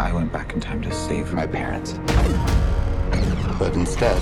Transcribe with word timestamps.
I 0.00 0.12
went 0.12 0.32
back 0.32 0.54
in 0.54 0.60
time 0.60 0.80
to 0.80 0.92
save 0.92 1.34
my 1.34 1.46
parents. 1.46 1.92
But 3.58 3.74
instead, 3.74 4.18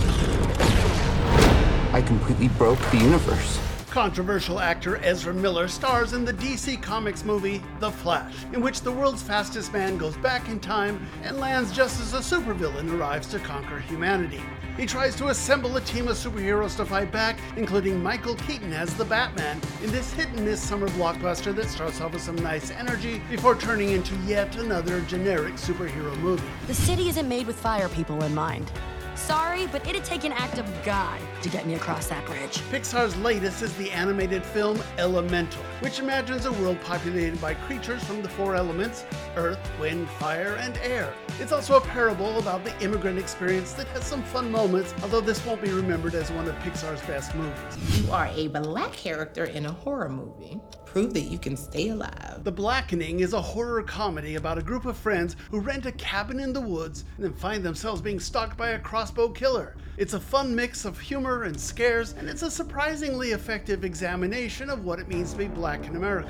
I 1.92 2.02
completely 2.04 2.48
broke 2.48 2.80
the 2.90 2.96
universe. 2.96 3.67
Controversial 3.90 4.60
actor 4.60 4.98
Ezra 4.98 5.32
Miller 5.32 5.66
stars 5.66 6.12
in 6.12 6.22
the 6.22 6.34
DC 6.34 6.80
Comics 6.82 7.24
movie 7.24 7.62
The 7.80 7.90
Flash, 7.90 8.34
in 8.52 8.60
which 8.60 8.82
the 8.82 8.92
world's 8.92 9.22
fastest 9.22 9.72
man 9.72 9.96
goes 9.96 10.16
back 10.18 10.46
in 10.50 10.60
time 10.60 11.06
and 11.22 11.38
lands 11.38 11.72
just 11.72 11.98
as 11.98 12.12
a 12.12 12.18
supervillain 12.18 12.92
arrives 12.92 13.26
to 13.28 13.38
conquer 13.38 13.78
humanity. 13.78 14.42
He 14.76 14.84
tries 14.84 15.16
to 15.16 15.28
assemble 15.28 15.74
a 15.78 15.80
team 15.80 16.06
of 16.06 16.18
superheroes 16.18 16.76
to 16.76 16.84
fight 16.84 17.10
back, 17.10 17.38
including 17.56 18.02
Michael 18.02 18.34
Keaton 18.36 18.74
as 18.74 18.94
the 18.94 19.06
Batman, 19.06 19.58
in 19.82 19.90
this 19.90 20.12
hit 20.12 20.28
and 20.28 20.44
miss 20.44 20.60
summer 20.60 20.88
blockbuster 20.90 21.54
that 21.56 21.68
starts 21.68 22.02
off 22.02 22.12
with 22.12 22.22
some 22.22 22.36
nice 22.36 22.70
energy 22.70 23.22
before 23.30 23.56
turning 23.56 23.90
into 23.90 24.14
yet 24.26 24.54
another 24.56 25.00
generic 25.02 25.54
superhero 25.54 26.14
movie. 26.18 26.46
The 26.66 26.74
city 26.74 27.08
isn't 27.08 27.28
made 27.28 27.46
with 27.46 27.58
fire 27.58 27.88
people 27.88 28.22
in 28.22 28.34
mind. 28.34 28.70
Sorry, 29.18 29.66
but 29.66 29.86
it'd 29.86 30.04
take 30.04 30.24
an 30.24 30.32
act 30.32 30.58
of 30.58 30.66
God 30.84 31.20
to 31.42 31.48
get 31.50 31.66
me 31.66 31.74
across 31.74 32.06
that 32.06 32.24
bridge. 32.24 32.58
Pixar's 32.70 33.16
latest 33.18 33.62
is 33.62 33.74
the 33.76 33.90
animated 33.90 34.44
film 34.44 34.80
Elemental, 34.96 35.62
which 35.80 35.98
imagines 35.98 36.46
a 36.46 36.52
world 36.52 36.80
populated 36.82 37.38
by 37.40 37.54
creatures 37.54 38.02
from 38.04 38.22
the 38.22 38.28
four 38.28 38.54
elements 38.54 39.04
earth, 39.36 39.58
wind, 39.78 40.08
fire, 40.10 40.54
and 40.60 40.78
air. 40.78 41.12
It's 41.40 41.52
also 41.52 41.76
a 41.76 41.80
parable 41.80 42.38
about 42.38 42.64
the 42.64 42.82
immigrant 42.82 43.18
experience 43.18 43.72
that 43.74 43.88
has 43.88 44.04
some 44.04 44.22
fun 44.22 44.50
moments, 44.50 44.94
although 45.02 45.20
this 45.20 45.44
won't 45.44 45.62
be 45.62 45.70
remembered 45.70 46.14
as 46.14 46.30
one 46.30 46.48
of 46.48 46.54
Pixar's 46.60 47.00
best 47.02 47.34
movies. 47.34 48.00
You 48.00 48.10
are 48.12 48.30
a 48.34 48.46
black 48.48 48.92
character 48.92 49.44
in 49.44 49.66
a 49.66 49.72
horror 49.72 50.08
movie. 50.08 50.60
Prove 50.86 51.12
that 51.12 51.30
you 51.30 51.38
can 51.38 51.56
stay 51.56 51.90
alive. 51.90 52.42
The 52.44 52.50
Blackening 52.50 53.20
is 53.20 53.34
a 53.34 53.42
horror 53.42 53.82
comedy 53.82 54.36
about 54.36 54.56
a 54.56 54.62
group 54.62 54.86
of 54.86 54.96
friends 54.96 55.36
who 55.50 55.60
rent 55.60 55.84
a 55.84 55.92
cabin 55.92 56.40
in 56.40 56.54
the 56.54 56.60
woods 56.62 57.04
and 57.16 57.26
then 57.26 57.34
find 57.34 57.62
themselves 57.62 58.00
being 58.00 58.18
stalked 58.18 58.56
by 58.56 58.70
a 58.70 58.78
crossbow 59.08 59.32
killer. 59.32 59.74
It's 59.96 60.12
a 60.12 60.20
fun 60.20 60.54
mix 60.54 60.84
of 60.84 61.00
humor 61.00 61.44
and 61.44 61.58
scares, 61.58 62.12
and 62.12 62.28
it's 62.28 62.42
a 62.42 62.50
surprisingly 62.50 63.30
effective 63.30 63.82
examination 63.82 64.68
of 64.68 64.84
what 64.84 64.98
it 64.98 65.08
means 65.08 65.32
to 65.32 65.38
be 65.38 65.48
black 65.48 65.86
in 65.86 65.96
America. 65.96 66.28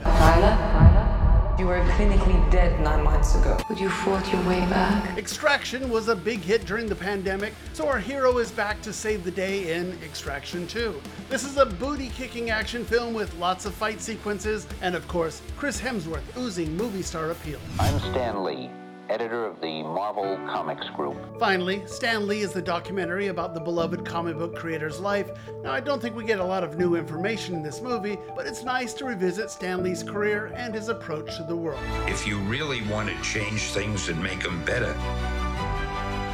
You 1.59 1.67
were 1.67 1.81
clinically 1.81 2.51
dead 2.53 2.81
nine 2.81 3.03
months 3.03 3.35
ago. 3.35 3.59
But 3.69 3.81
you 3.81 3.91
fought 3.91 4.33
your 4.33 4.41
way 4.43 4.61
back. 4.71 5.19
Extraction 5.19 5.91
was 5.91 6.07
a 6.07 6.15
big 6.15 6.39
hit 6.39 6.67
during 6.67 6.87
the 6.87 6.95
pandemic, 6.95 7.53
so 7.73 7.89
our 7.89 7.99
hero 7.99 8.39
is 8.39 8.53
back 8.53 8.81
to 8.83 8.93
save 8.93 9.25
the 9.25 9.33
day 9.33 9.77
in 9.77 9.99
Extraction 10.05 10.69
2. 10.69 11.03
This 11.29 11.43
is 11.43 11.57
a 11.57 11.67
booty 11.67 12.11
kicking 12.11 12.51
action 12.51 12.85
film 12.85 13.13
with 13.13 13.35
lots 13.39 13.67
of 13.67 13.75
fight 13.75 14.01
sequences, 14.01 14.69
and 14.83 14.95
of 14.95 15.09
course, 15.09 15.43
Chris 15.57 15.81
Hemsworth 15.81 16.23
oozing 16.39 16.77
movie 16.77 17.03
star 17.03 17.33
appeal. 17.33 17.59
I'm 17.81 17.99
Stan 17.99 18.45
Lee, 18.45 18.71
editor 19.09 19.45
of 19.45 19.61
the 19.61 19.83
Marvel 19.83 20.37
Comics 20.49 20.89
Group. 20.91 21.17
Finally, 21.39 21.87
Stan 21.87 22.27
Lee 22.27 22.41
is 22.41 22.53
the 22.53 22.63
documentary 22.63 23.29
about 23.29 23.55
the 23.55 23.61
beloved 23.61 24.05
comic 24.05 24.37
book 24.37 24.55
creator's 24.55 25.01
life. 25.01 25.31
Now, 25.63 25.73
I 25.73 25.81
don't 25.81 26.01
think 26.01 26.15
we 26.15 26.25
get 26.25 26.41
a 26.41 26.45
lot 26.45 26.63
of 26.63 26.79
new 26.79 26.95
information 26.95 27.55
in 27.55 27.63
this 27.63 27.81
movie, 27.81 28.19
but 28.37 28.47
it's 28.47 28.65
nice 28.65 28.93
to 28.95 29.05
revisit 29.05 29.51
Stan 29.51 29.83
Lee's 29.83 30.03
career 30.03 30.53
and 30.55 30.75
his 30.75 30.89
approach 30.89 31.37
to 31.37 31.43
the 31.45 31.57
world. 31.57 31.81
If 32.07 32.27
you 32.27 32.39
really 32.41 32.83
want 32.83 33.09
to 33.09 33.23
change 33.23 33.63
things 33.71 34.09
and 34.09 34.23
make 34.23 34.43
them 34.43 34.65
better, 34.65 34.95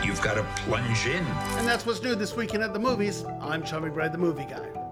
you've 0.05 0.21
got 0.21 0.35
to 0.35 0.47
plunge 0.65 1.07
in. 1.07 1.25
And 1.57 1.67
that's 1.67 1.87
what's 1.87 2.03
new 2.03 2.15
this 2.15 2.35
weekend 2.37 2.63
at 2.63 2.73
the 2.73 2.79
movies. 2.79 3.25
I'm 3.41 3.65
Sean 3.65 3.83
McBride, 3.83 4.13
the 4.13 4.19
movie 4.19 4.45
guy. 4.45 4.84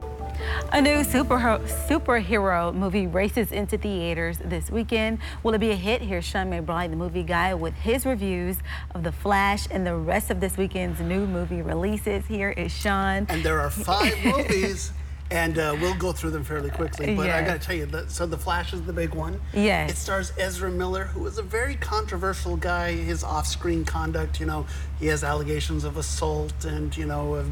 A 0.74 0.80
new 0.80 1.00
superhero, 1.00 1.60
superhero 1.86 2.74
movie 2.74 3.06
races 3.06 3.52
into 3.52 3.76
theaters 3.76 4.38
this 4.42 4.70
weekend. 4.70 5.18
Will 5.42 5.52
it 5.52 5.58
be 5.58 5.70
a 5.70 5.76
hit? 5.76 6.00
Here's 6.00 6.24
Sean 6.24 6.50
McBride, 6.50 6.88
the 6.88 6.96
movie 6.96 7.22
guy, 7.22 7.52
with 7.52 7.74
his 7.74 8.06
reviews 8.06 8.56
of 8.94 9.02
The 9.02 9.12
Flash 9.12 9.68
and 9.70 9.86
the 9.86 9.94
rest 9.94 10.30
of 10.30 10.40
this 10.40 10.56
weekend's 10.56 10.98
new 11.00 11.26
movie 11.26 11.60
releases. 11.60 12.24
Here 12.24 12.52
is 12.52 12.72
Sean. 12.72 13.26
And 13.28 13.42
there 13.42 13.60
are 13.60 13.68
five 13.68 14.16
movies. 14.24 14.92
And 15.30 15.58
uh, 15.58 15.76
we'll 15.78 15.96
go 15.96 16.10
through 16.10 16.30
them 16.30 16.42
fairly 16.42 16.70
quickly. 16.70 17.14
But 17.16 17.28
I 17.28 17.42
got 17.42 17.60
to 17.60 17.66
tell 17.66 17.76
you, 17.76 17.84
that, 17.86 18.10
so 18.10 18.24
The 18.24 18.38
Flash 18.38 18.72
is 18.72 18.80
the 18.80 18.94
big 18.94 19.14
one. 19.14 19.42
Yes. 19.52 19.90
It 19.90 19.96
stars 19.98 20.32
Ezra 20.38 20.70
Miller, 20.70 21.04
who 21.04 21.26
is 21.26 21.36
a 21.36 21.42
very 21.42 21.74
controversial 21.74 22.56
guy. 22.56 22.92
His 22.92 23.22
off-screen 23.22 23.84
conduct, 23.84 24.40
you 24.40 24.46
know, 24.46 24.66
he 24.98 25.06
has 25.08 25.22
allegations 25.22 25.84
of 25.84 25.98
assault 25.98 26.64
and, 26.64 26.96
you 26.96 27.04
know, 27.04 27.34
of 27.34 27.50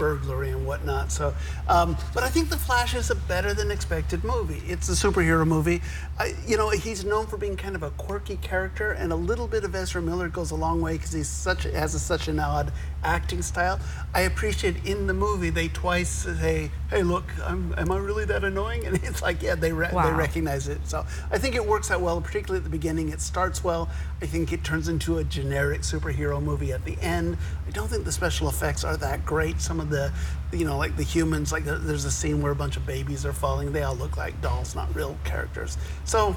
burglary 0.00 0.48
and 0.48 0.66
whatnot. 0.66 1.12
So, 1.12 1.34
um, 1.68 1.94
but 2.14 2.22
I 2.22 2.30
think 2.30 2.48
The 2.48 2.56
Flash 2.56 2.94
is 2.94 3.10
a 3.10 3.14
better 3.14 3.52
than 3.52 3.70
expected 3.70 4.24
movie. 4.24 4.62
It's 4.66 4.88
a 4.88 4.92
superhero 4.92 5.46
movie. 5.46 5.82
I, 6.18 6.34
you 6.46 6.56
know, 6.56 6.70
he's 6.70 7.04
known 7.04 7.26
for 7.26 7.36
being 7.36 7.54
kind 7.54 7.76
of 7.76 7.82
a 7.82 7.90
quirky 7.90 8.36
character, 8.36 8.92
and 8.92 9.12
a 9.12 9.16
little 9.16 9.46
bit 9.46 9.62
of 9.62 9.74
Ezra 9.74 10.00
Miller 10.00 10.30
goes 10.30 10.52
a 10.52 10.54
long 10.54 10.80
way 10.80 10.94
because 10.94 11.12
he's 11.12 11.28
such 11.28 11.64
has 11.64 11.94
a, 11.94 11.98
such 11.98 12.28
an 12.28 12.40
odd 12.40 12.72
acting 13.04 13.42
style. 13.42 13.78
I 14.14 14.22
appreciate 14.22 14.86
in 14.86 15.06
the 15.06 15.14
movie 15.14 15.50
they 15.50 15.68
twice 15.68 16.08
say, 16.08 16.70
"Hey, 16.88 17.02
look, 17.02 17.24
I'm, 17.44 17.74
am 17.76 17.92
I 17.92 17.98
really 17.98 18.24
that 18.24 18.42
annoying?" 18.42 18.86
And 18.90 18.96
it's 19.04 19.22
like, 19.22 19.42
yeah, 19.42 19.54
they 19.54 19.72
re- 19.72 19.90
they 19.92 20.12
recognize 20.12 20.66
it. 20.66 20.80
So 20.84 21.04
I 21.30 21.38
think 21.38 21.54
it 21.54 21.64
works 21.64 21.90
out 21.90 22.00
well, 22.00 22.20
particularly 22.20 22.58
at 22.58 22.64
the 22.64 22.70
beginning. 22.70 23.10
It 23.10 23.20
starts 23.20 23.62
well. 23.62 23.90
I 24.22 24.26
think 24.26 24.52
it 24.52 24.64
turns 24.64 24.88
into 24.88 25.18
a 25.18 25.24
generic 25.24 25.82
superhero 25.82 26.42
movie 26.42 26.72
at 26.72 26.84
the 26.84 26.98
end. 27.00 27.36
I 27.68 27.70
don't 27.70 27.88
think 27.88 28.04
the 28.04 28.12
special 28.12 28.48
effects 28.48 28.82
are 28.82 28.96
that 28.96 29.24
great. 29.26 29.60
Some 29.60 29.78
of 29.78 29.89
the, 29.90 30.12
you 30.52 30.64
know, 30.64 30.78
like 30.78 30.96
the 30.96 31.02
humans, 31.02 31.52
like 31.52 31.64
there's 31.64 32.04
a 32.04 32.10
scene 32.10 32.40
where 32.40 32.52
a 32.52 32.56
bunch 32.56 32.76
of 32.76 32.86
babies 32.86 33.26
are 33.26 33.32
falling. 33.32 33.72
They 33.72 33.82
all 33.82 33.94
look 33.96 34.16
like 34.16 34.40
dolls, 34.40 34.74
not 34.74 34.94
real 34.94 35.16
characters. 35.24 35.76
So, 36.04 36.34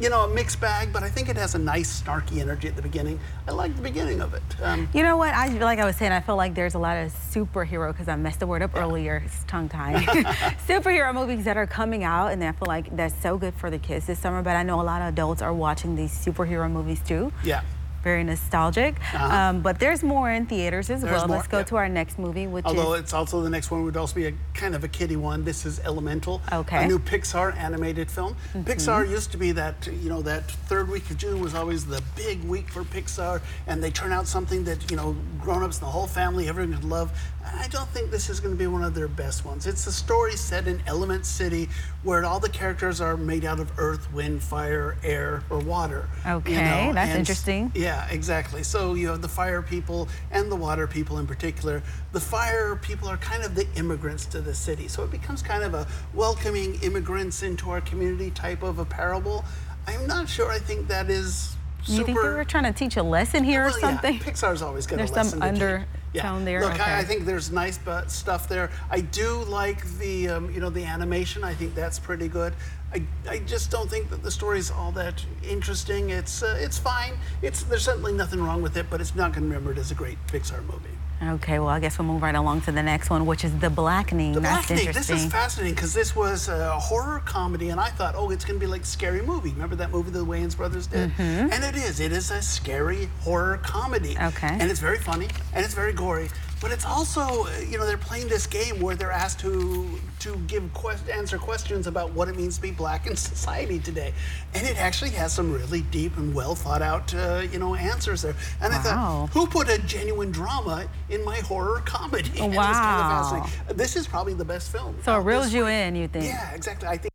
you 0.00 0.08
know, 0.08 0.22
a 0.24 0.28
mixed 0.28 0.60
bag, 0.60 0.92
but 0.92 1.02
I 1.04 1.10
think 1.10 1.28
it 1.28 1.36
has 1.36 1.54
a 1.54 1.58
nice 1.58 2.02
snarky 2.02 2.38
energy 2.40 2.66
at 2.66 2.74
the 2.74 2.82
beginning. 2.82 3.20
I 3.46 3.52
like 3.52 3.76
the 3.76 3.82
beginning 3.82 4.20
of 4.20 4.34
it. 4.34 4.42
Um, 4.60 4.88
You 4.94 5.02
know 5.04 5.16
what? 5.16 5.32
I 5.34 5.48
like 5.48 5.78
I 5.78 5.84
was 5.84 5.96
saying, 5.96 6.10
I 6.10 6.20
feel 6.20 6.34
like 6.34 6.54
there's 6.54 6.74
a 6.74 6.78
lot 6.78 6.96
of 6.96 7.12
superhero 7.12 7.92
because 7.92 8.08
I 8.08 8.16
messed 8.16 8.40
the 8.40 8.46
word 8.46 8.62
up 8.62 8.74
earlier. 8.74 9.22
It's 9.24 9.44
tongue 9.44 9.68
tied. 9.68 10.06
superhero 10.66 11.14
movies 11.14 11.44
that 11.44 11.56
are 11.56 11.66
coming 11.66 12.02
out, 12.04 12.28
and 12.32 12.42
I 12.42 12.50
feel 12.52 12.66
like 12.66 12.96
that's 12.96 13.14
so 13.22 13.36
good 13.36 13.54
for 13.54 13.70
the 13.70 13.78
kids 13.78 14.06
this 14.06 14.18
summer. 14.18 14.42
But 14.42 14.56
I 14.56 14.62
know 14.64 14.80
a 14.80 14.82
lot 14.82 15.02
of 15.02 15.08
adults 15.08 15.40
are 15.42 15.52
watching 15.52 15.94
these 15.94 16.12
superhero 16.12 16.68
movies 16.70 17.00
too. 17.06 17.32
yeah. 17.44 17.62
Very 18.02 18.24
nostalgic. 18.24 18.98
Uh-huh. 19.14 19.24
Um, 19.36 19.60
but 19.62 19.78
there's 19.78 20.02
more 20.02 20.30
in 20.30 20.46
theaters 20.46 20.90
as 20.90 21.02
There's 21.02 21.12
well. 21.12 21.28
more, 21.28 21.36
Let's 21.36 21.48
go 21.48 21.58
yeah. 21.58 21.64
to 21.64 21.76
our 21.76 21.88
next 21.88 22.18
movie, 22.18 22.46
which 22.46 22.64
Although 22.64 22.94
is 22.94 23.00
it's 23.02 23.12
also 23.12 23.42
the 23.42 23.50
next 23.50 23.70
one 23.70 23.84
would 23.84 23.96
also 23.96 24.14
be 24.14 24.26
a 24.26 24.32
kind 24.54 24.74
of 24.74 24.82
a 24.84 24.88
kiddie 24.88 25.16
one. 25.16 25.44
This 25.44 25.64
is 25.64 25.78
Elemental, 25.80 26.40
Okay. 26.52 26.84
A 26.84 26.88
new 26.88 26.98
Pixar 26.98 27.56
animated 27.56 28.10
film. 28.10 28.36
Pixar 28.54 29.08
used 29.08 29.30
to 29.32 29.36
be 29.38 29.52
that 29.52 29.86
you 30.02 30.08
know 30.08 30.22
that 30.22 30.50
third 30.50 30.88
week 30.90 31.08
of 31.10 31.16
June 31.18 31.40
was 31.40 31.54
always 31.54 31.86
the 31.86 32.02
big 32.16 32.42
week 32.44 32.68
for 32.68 32.82
Pixar, 32.84 33.40
and 33.66 33.82
they 33.82 33.90
turn 33.90 34.12
out 34.12 34.26
something 34.26 34.64
that 34.64 34.90
you 34.90 34.96
know 34.96 35.14
grown-ups 35.40 35.78
and 35.78 35.86
the 35.86 35.90
whole 35.90 36.06
family 36.06 36.48
everyone 36.48 36.74
could 36.74 36.84
love. 36.84 37.10
I 37.44 37.66
don't 37.68 37.88
think 37.88 38.10
this 38.12 38.30
is 38.30 38.38
going 38.38 38.54
to 38.54 38.58
be 38.58 38.68
one 38.68 38.84
of 38.84 38.94
their 38.94 39.08
best 39.08 39.44
ones. 39.44 39.66
It's 39.66 39.86
a 39.88 39.92
story 39.92 40.36
set 40.36 40.68
in 40.68 40.80
Element 40.86 41.26
City, 41.26 41.68
where 42.04 42.24
all 42.24 42.38
the 42.38 42.48
characters 42.48 43.00
are 43.00 43.16
made 43.16 43.44
out 43.44 43.58
of 43.58 43.70
earth, 43.78 44.12
wind, 44.12 44.42
fire, 44.44 44.96
air, 45.02 45.42
or 45.50 45.58
water. 45.58 46.08
you 46.24 46.30
Okay, 46.34 46.54
know, 46.54 46.92
that's 46.92 47.10
and 47.10 47.18
interesting. 47.18 47.72
yeah, 47.74 47.91
exactly. 48.10 48.62
So 48.62 48.94
you 48.94 49.08
have 49.08 49.22
the 49.22 49.28
fire 49.28 49.62
people 49.62 50.08
and 50.30 50.50
the 50.50 50.56
water 50.56 50.86
people 50.86 51.18
in 51.18 51.26
particular. 51.26 51.82
The 52.12 52.20
fire 52.20 52.76
people 52.76 53.08
are 53.08 53.16
kind 53.16 53.42
of 53.42 53.54
the 53.54 53.66
immigrants 53.76 54.26
to 54.26 54.40
the 54.40 54.54
city. 54.54 54.88
So 54.88 55.02
it 55.04 55.10
becomes 55.10 55.42
kind 55.42 55.62
of 55.64 55.74
a 55.74 55.86
welcoming 56.14 56.80
immigrants 56.82 57.42
into 57.42 57.70
our 57.70 57.80
community 57.80 58.30
type 58.30 58.62
of 58.62 58.78
a 58.78 58.84
parable. 58.84 59.44
I'm 59.86 60.06
not 60.06 60.28
sure 60.28 60.50
I 60.50 60.58
think 60.58 60.88
that 60.88 61.10
is 61.10 61.56
super. 61.82 61.98
you 61.98 62.04
think 62.04 62.18
they 62.18 62.28
were 62.28 62.44
trying 62.44 62.64
to 62.64 62.72
teach 62.72 62.96
a 62.96 63.02
lesson 63.02 63.44
here 63.44 63.62
or 63.62 63.66
Well, 63.66 63.80
yeah, 63.80 63.90
something? 63.90 64.18
Pixar's 64.20 64.62
always 64.62 64.86
got 64.86 64.96
There's 64.96 65.10
a 65.10 65.24
some 65.24 65.40
lesson 65.40 65.86
teach. 66.12 66.22
undertone 66.22 66.44
there, 66.44 66.60
Look, 66.60 66.80
I, 66.80 67.00
I 67.00 67.04
think 67.04 67.24
there's 67.24 67.50
nice 67.50 67.78
stuff 68.08 68.48
there. 68.48 68.70
I 68.90 69.00
do 69.00 69.44
like 69.44 69.84
the, 69.98 70.28
um, 70.28 70.50
you 70.50 70.60
know, 70.60 70.70
the 70.70 70.84
animation. 70.84 71.44
I 71.44 71.54
think 71.54 71.74
that's 71.74 71.98
pretty 71.98 72.28
good. 72.28 72.54
I, 72.92 73.02
I 73.28 73.38
just 73.38 73.70
don't 73.70 73.88
think 73.88 74.10
that 74.10 74.22
the 74.22 74.30
story's 74.30 74.70
all 74.70 74.92
that 74.92 75.24
interesting. 75.42 76.10
It's 76.10 76.42
uh, 76.42 76.58
it's 76.60 76.78
fine. 76.78 77.14
It's 77.40 77.62
there's 77.62 77.84
certainly 77.84 78.12
nothing 78.12 78.42
wrong 78.42 78.60
with 78.60 78.76
it, 78.76 78.86
but 78.90 79.00
it's 79.00 79.14
not 79.14 79.32
going 79.32 79.44
to 79.44 79.48
be 79.48 79.54
remembered 79.54 79.78
as 79.78 79.90
a 79.90 79.94
great 79.94 80.18
Pixar 80.26 80.62
movie. 80.64 80.90
Okay, 81.22 81.60
well, 81.60 81.68
I 81.68 81.78
guess 81.78 81.98
we'll 81.98 82.08
move 82.08 82.20
right 82.20 82.34
along 82.34 82.62
to 82.62 82.72
the 82.72 82.82
next 82.82 83.08
one, 83.08 83.26
which 83.26 83.44
is 83.44 83.56
The 83.60 83.70
Blackening. 83.70 84.32
The 84.32 84.40
That's 84.40 84.66
Blackening. 84.66 84.86
This 84.86 84.96
interesting. 85.08 85.26
is 85.26 85.32
fascinating 85.32 85.74
because 85.74 85.94
this 85.94 86.16
was 86.16 86.48
a 86.48 86.76
horror 86.80 87.20
comedy, 87.20 87.68
and 87.68 87.78
I 87.78 87.90
thought, 87.90 88.14
oh, 88.16 88.30
it's 88.30 88.44
going 88.44 88.58
to 88.58 88.64
be 88.64 88.70
like 88.70 88.84
Scary 88.84 89.22
Movie. 89.22 89.50
Remember 89.50 89.76
that 89.76 89.92
movie 89.92 90.10
the 90.10 90.24
Wayans 90.26 90.56
brothers 90.56 90.88
did? 90.88 91.12
And 91.18 91.62
it 91.62 91.76
is. 91.76 92.00
It 92.00 92.10
is 92.10 92.32
a 92.32 92.42
scary 92.42 93.08
horror 93.20 93.58
comedy. 93.58 94.14
Mm-hmm. 94.14 94.44
Okay. 94.44 94.56
And 94.58 94.68
it's 94.70 94.80
very 94.80 94.98
funny, 94.98 95.28
and 95.54 95.64
it's 95.64 95.74
very 95.74 95.92
gory. 95.92 96.28
But 96.62 96.70
it's 96.70 96.86
also, 96.86 97.20
uh, 97.20 97.50
you 97.68 97.76
know, 97.76 97.84
they're 97.84 97.98
playing 97.98 98.28
this 98.28 98.46
game 98.46 98.80
where 98.80 98.94
they're 98.94 99.10
asked 99.10 99.40
to 99.40 99.98
to 100.20 100.36
give 100.46 100.62
quest- 100.72 101.08
answer 101.10 101.36
questions 101.36 101.88
about 101.88 102.12
what 102.12 102.28
it 102.28 102.36
means 102.36 102.54
to 102.56 102.62
be 102.62 102.70
black 102.70 103.08
in 103.08 103.16
society 103.32 103.80
today, 103.80 104.14
and 104.54 104.64
it 104.64 104.78
actually 104.78 105.10
has 105.10 105.32
some 105.32 105.52
really 105.52 105.82
deep 105.90 106.16
and 106.16 106.32
well 106.32 106.54
thought 106.54 106.80
out, 106.80 107.12
uh, 107.14 107.42
you 107.52 107.58
know, 107.58 107.74
answers 107.74 108.22
there. 108.22 108.36
And 108.60 108.72
I 108.72 108.78
thought, 108.78 109.30
who 109.30 109.48
put 109.48 109.68
a 109.68 109.78
genuine 109.78 110.30
drama 110.30 110.88
in 111.10 111.24
my 111.24 111.38
horror 111.40 111.82
comedy? 111.84 112.30
It 112.36 112.42
was 112.42 112.54
kind 112.54 113.00
of 113.00 113.06
Wow. 113.10 113.30
fascinating. 113.32 113.76
This 113.76 113.96
is 113.96 114.06
probably 114.06 114.34
the 114.34 114.44
best 114.44 114.70
film. 114.70 114.94
so 115.04 115.18
it 115.18 115.24
reels 115.24 115.52
you 115.52 115.66
in, 115.66 115.96
you 115.96 116.06
think? 116.06 116.26
Yeah, 116.26 116.52
exactly. 116.54 116.86
I 116.88 116.96
think. 116.96 117.10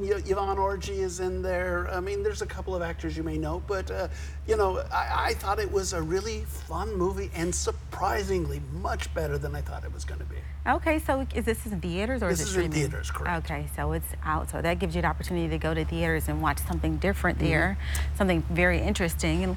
Yvonne 0.00 0.58
Orji 0.58 0.98
is 0.98 1.18
in 1.18 1.42
there. 1.42 1.90
I 1.92 1.98
mean, 1.98 2.22
there's 2.22 2.40
a 2.40 2.46
couple 2.46 2.72
of 2.72 2.82
actors 2.82 3.16
you 3.16 3.24
may 3.24 3.36
know, 3.36 3.60
but 3.66 3.90
uh, 3.90 4.06
you 4.46 4.56
know, 4.56 4.78
I, 4.92 5.30
I 5.30 5.34
thought 5.34 5.58
it 5.58 5.72
was 5.72 5.92
a 5.92 6.00
really 6.00 6.44
fun 6.44 6.94
movie 6.94 7.32
and 7.34 7.52
surprisingly 7.52 8.62
much 8.74 9.12
better 9.12 9.38
than 9.38 9.56
I 9.56 9.60
thought 9.60 9.82
it 9.82 9.92
was 9.92 10.04
going 10.04 10.20
to 10.20 10.26
be. 10.26 10.36
Okay, 10.68 11.00
so 11.00 11.26
is 11.34 11.46
this 11.46 11.66
in 11.66 11.80
theaters 11.80 12.22
or 12.22 12.28
This 12.28 12.42
is 12.42 12.56
it 12.56 12.60
is 12.60 12.66
in 12.66 12.70
theaters, 12.70 13.10
correct. 13.10 13.50
Okay, 13.50 13.66
so 13.74 13.90
it's 13.90 14.06
out. 14.22 14.48
So 14.48 14.62
that 14.62 14.78
gives 14.78 14.94
you 14.94 15.02
the 15.02 15.08
opportunity 15.08 15.48
to 15.48 15.58
go 15.58 15.74
to 15.74 15.84
theaters 15.84 16.28
and 16.28 16.40
watch 16.40 16.58
something 16.58 16.98
different 16.98 17.40
there, 17.40 17.76
something 18.14 18.44
very 18.50 18.80
interesting. 18.80 19.42
And 19.42 19.56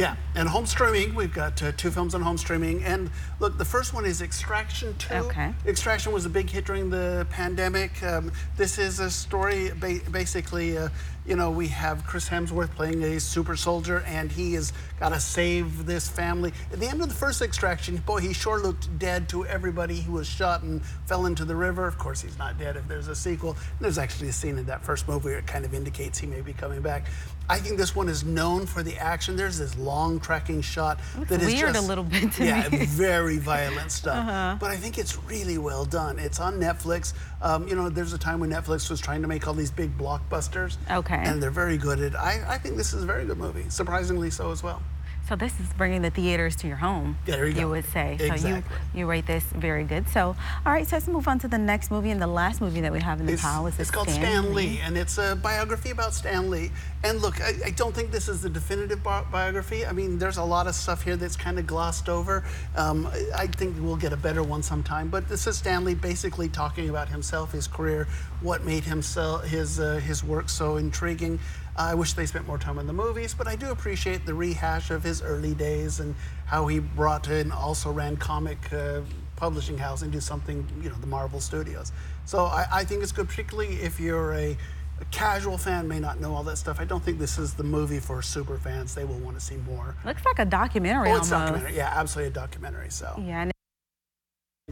Yeah, 0.00 0.16
and 0.34 0.48
home 0.48 0.64
streaming, 0.64 1.14
we've 1.14 1.32
got 1.32 1.62
uh, 1.62 1.72
two 1.72 1.90
films 1.90 2.14
on 2.14 2.22
home 2.22 2.38
streaming. 2.38 2.82
And 2.84 3.10
look, 3.38 3.58
the 3.58 3.66
first 3.66 3.92
one 3.92 4.06
is 4.06 4.22
Extraction 4.22 4.96
2. 4.96 5.14
Okay. 5.14 5.52
Extraction 5.66 6.10
was 6.10 6.24
a 6.24 6.30
big 6.30 6.48
hit 6.48 6.64
during 6.64 6.88
the 6.88 7.26
pandemic. 7.28 8.02
Um, 8.02 8.32
this 8.56 8.78
is 8.78 8.98
a 8.98 9.10
story, 9.10 9.72
ba- 9.78 10.00
basically, 10.10 10.78
uh, 10.78 10.88
you 11.26 11.36
know, 11.36 11.50
we 11.50 11.68
have 11.68 12.04
Chris 12.06 12.28
Hemsworth 12.28 12.74
playing 12.74 13.04
a 13.04 13.20
super 13.20 13.56
soldier, 13.56 14.02
and 14.06 14.32
he 14.32 14.54
has 14.54 14.72
got 14.98 15.10
to 15.10 15.20
save 15.20 15.84
this 15.84 16.08
family. 16.08 16.54
At 16.72 16.80
the 16.80 16.88
end 16.88 17.02
of 17.02 17.08
the 17.10 17.14
first 17.14 17.42
Extraction, 17.42 17.98
boy, 17.98 18.20
he 18.20 18.32
sure 18.32 18.58
looked 18.58 18.98
dead 18.98 19.28
to 19.28 19.44
everybody. 19.46 19.96
He 19.96 20.10
was 20.10 20.26
shot 20.26 20.62
and 20.62 20.82
fell 21.04 21.26
into 21.26 21.44
the 21.44 21.54
river. 21.54 21.86
Of 21.86 21.98
course, 21.98 22.22
he's 22.22 22.38
not 22.38 22.58
dead 22.58 22.76
if 22.76 22.88
there's 22.88 23.08
a 23.08 23.14
sequel. 23.14 23.50
And 23.50 23.80
there's 23.80 23.98
actually 23.98 24.30
a 24.30 24.32
scene 24.32 24.56
in 24.56 24.64
that 24.66 24.82
first 24.82 25.06
movie 25.06 25.26
where 25.26 25.38
it 25.38 25.46
kind 25.46 25.66
of 25.66 25.74
indicates 25.74 26.18
he 26.18 26.26
may 26.26 26.40
be 26.40 26.54
coming 26.54 26.80
back. 26.80 27.06
I 27.50 27.58
think 27.58 27.78
this 27.78 27.96
one 27.96 28.08
is 28.08 28.24
known 28.24 28.64
for 28.64 28.84
the 28.84 28.96
action. 28.96 29.34
There's 29.34 29.58
this 29.58 29.76
long 29.76 30.20
tracking 30.20 30.62
shot 30.62 31.00
Looks 31.18 31.30
that 31.30 31.42
is 31.42 31.52
weird 31.52 31.74
a 31.74 31.80
little 31.80 32.04
bit 32.04 32.30
to 32.34 32.44
yeah, 32.44 32.68
me. 32.68 32.76
Uh-huh. 32.76 32.86
very 32.90 33.38
violent 33.38 33.90
stuff. 33.90 34.60
But 34.60 34.70
I 34.70 34.76
think 34.76 34.98
it's 34.98 35.18
really 35.24 35.58
well 35.58 35.84
done. 35.84 36.20
It's 36.20 36.38
on 36.38 36.60
Netflix. 36.60 37.12
Um, 37.42 37.66
you 37.66 37.74
know, 37.74 37.88
there's 37.88 38.12
a 38.12 38.18
time 38.18 38.38
when 38.38 38.50
Netflix 38.50 38.88
was 38.88 39.00
trying 39.00 39.20
to 39.22 39.28
make 39.28 39.48
all 39.48 39.54
these 39.54 39.72
big 39.72 39.98
blockbusters. 39.98 40.76
Okay. 40.88 41.16
And 41.16 41.42
they're 41.42 41.50
very 41.50 41.76
good 41.76 41.98
at. 41.98 42.14
I, 42.14 42.44
I 42.46 42.58
think 42.58 42.76
this 42.76 42.92
is 42.92 43.02
a 43.02 43.06
very 43.06 43.24
good 43.24 43.38
movie. 43.38 43.68
Surprisingly 43.68 44.30
so 44.30 44.52
as 44.52 44.62
well. 44.62 44.80
So 45.30 45.36
this 45.36 45.60
is 45.60 45.72
bringing 45.74 46.02
the 46.02 46.10
theaters 46.10 46.56
to 46.56 46.66
your 46.66 46.78
home. 46.78 47.16
There 47.24 47.46
you 47.46 47.54
go. 47.54 47.68
would 47.68 47.84
say. 47.84 48.16
So 48.18 48.48
you 48.48 48.64
you 48.92 49.06
rate 49.06 49.28
this 49.28 49.44
very 49.44 49.84
good. 49.84 50.08
So 50.08 50.34
all 50.66 50.72
right, 50.72 50.84
so 50.88 50.96
let's 50.96 51.06
move 51.06 51.28
on 51.28 51.38
to 51.38 51.46
the 51.46 51.56
next 51.56 51.92
movie 51.92 52.10
and 52.10 52.20
the 52.20 52.26
last 52.26 52.60
movie 52.60 52.80
that 52.80 52.92
we 52.92 52.98
have 52.98 53.20
in 53.20 53.26
the 53.26 53.34
It's, 53.34 53.42
pile 53.42 53.64
is 53.68 53.78
it's 53.78 53.92
called 53.92 54.10
Stan 54.10 54.52
Lee, 54.52 54.80
and 54.82 54.98
it's 54.98 55.18
a 55.18 55.36
biography 55.36 55.90
about 55.90 56.14
Stan 56.14 56.50
Lee. 56.50 56.72
And 57.04 57.22
look, 57.22 57.40
I, 57.40 57.52
I 57.66 57.70
don't 57.70 57.94
think 57.94 58.10
this 58.10 58.28
is 58.28 58.42
the 58.42 58.50
definitive 58.50 59.04
bi- 59.04 59.22
biography. 59.30 59.86
I 59.86 59.92
mean, 59.92 60.18
there's 60.18 60.38
a 60.38 60.42
lot 60.42 60.66
of 60.66 60.74
stuff 60.74 61.04
here 61.04 61.14
that's 61.14 61.36
kind 61.36 61.60
of 61.60 61.66
glossed 61.66 62.08
over. 62.08 62.42
Um, 62.74 63.06
I 63.06 63.42
I 63.42 63.46
think 63.46 63.76
we'll 63.78 63.94
get 63.94 64.12
a 64.12 64.16
better 64.16 64.42
one 64.42 64.64
sometime. 64.64 65.10
But 65.10 65.28
this 65.28 65.46
is 65.46 65.56
Stan 65.56 65.84
Lee 65.84 65.94
basically 65.94 66.48
talking 66.48 66.90
about 66.90 67.08
himself, 67.08 67.52
his 67.52 67.68
career, 67.68 68.08
what 68.40 68.64
made 68.64 68.82
himself 68.82 69.44
his 69.44 69.78
uh, 69.78 70.00
his 70.04 70.24
work 70.24 70.48
so 70.48 70.76
intriguing. 70.76 71.38
I 71.76 71.94
wish 71.94 72.12
they 72.14 72.26
spent 72.26 72.46
more 72.46 72.58
time 72.58 72.78
in 72.78 72.86
the 72.86 72.92
movies, 72.92 73.34
but 73.34 73.46
I 73.46 73.56
do 73.56 73.70
appreciate 73.70 74.26
the 74.26 74.34
rehash 74.34 74.90
of 74.90 75.02
his 75.02 75.22
early 75.22 75.54
days 75.54 76.00
and 76.00 76.14
how 76.46 76.66
he 76.66 76.78
brought 76.80 77.28
in 77.28 77.52
also 77.52 77.90
ran 77.90 78.16
comic 78.16 78.58
uh, 78.72 79.00
publishing 79.36 79.78
house 79.78 80.02
and 80.02 80.12
do 80.12 80.20
something, 80.20 80.66
you 80.82 80.90
know, 80.90 80.96
the 80.96 81.06
Marvel 81.06 81.40
Studios. 81.40 81.92
So 82.26 82.44
I, 82.44 82.66
I 82.70 82.84
think 82.84 83.02
it's 83.02 83.12
good, 83.12 83.28
particularly 83.28 83.76
if 83.76 83.98
you're 83.98 84.34
a, 84.34 84.56
a 85.00 85.04
casual 85.10 85.56
fan, 85.56 85.88
may 85.88 86.00
not 86.00 86.20
know 86.20 86.34
all 86.34 86.42
that 86.44 86.56
stuff. 86.58 86.78
I 86.80 86.84
don't 86.84 87.02
think 87.02 87.18
this 87.18 87.38
is 87.38 87.54
the 87.54 87.64
movie 87.64 88.00
for 88.00 88.20
super 88.20 88.58
fans. 88.58 88.94
They 88.94 89.04
will 89.04 89.18
want 89.20 89.38
to 89.38 89.44
see 89.44 89.56
more. 89.56 89.94
Looks 90.04 90.24
like 90.26 90.38
a 90.38 90.44
documentary 90.44 91.10
Oh, 91.10 91.16
it's 91.16 91.32
almost. 91.32 91.52
documentary. 91.52 91.76
Yeah, 91.78 91.92
absolutely 91.94 92.30
a 92.30 92.34
documentary. 92.34 92.90
So 92.90 93.14
Yeah. 93.24 93.42
and- 93.42 93.52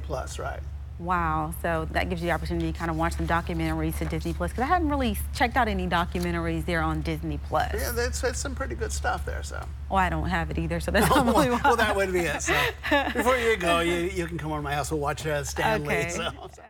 plus, 0.03 0.39
right? 0.39 0.61
Wow. 0.99 1.55
So 1.63 1.87
that 1.93 2.09
gives 2.09 2.23
you 2.23 2.29
the 2.29 2.33
opportunity 2.33 2.73
to 2.73 2.79
kind 2.79 2.91
of 2.91 2.97
watch 2.97 3.15
some 3.15 3.27
documentaries 3.27 3.99
to 3.99 4.05
Disney 4.05 4.33
Plus 4.33 4.51
because 4.51 4.63
I 4.63 4.67
haven't 4.67 4.89
really 4.89 5.17
checked 5.35 5.57
out 5.57 5.69
any 5.69 5.87
documentaries 5.87 6.65
there 6.65 6.81
on 6.81 7.03
Disney 7.03 7.39
Plus. 7.49 7.75
Yeah, 7.75 7.93
that's, 7.93 8.21
that's 8.21 8.39
some 8.39 8.55
pretty 8.55 8.75
good 8.75 8.93
stuff 8.93 9.25
there. 9.25 9.43
So. 9.43 9.65
Oh, 9.91 9.97
I 9.97 10.09
don't 10.09 10.29
have 10.29 10.51
it 10.51 10.59
either, 10.59 10.81
so 10.81 10.91
that's 10.91 11.07
probably 11.13 11.51
why. 11.51 11.61
well, 11.63 11.77
that 11.77 11.95
would 11.95 12.13
be 12.13 12.21
it. 12.21 12.43
So 12.43 12.55
before 13.15 13.37
you 13.37 13.57
go, 13.57 13.81
you, 13.81 13.95
you 13.95 14.27
can 14.27 14.39
come 14.39 14.51
over 14.51 14.61
to 14.61 14.65
my 14.65 14.75
house. 14.75 14.91
We'll 14.91 15.01
watch 15.01 15.27
uh, 15.27 15.45
Stan 15.45 15.85
Lee. 15.85 15.95
Okay. 15.95 16.09
So. 16.11 16.31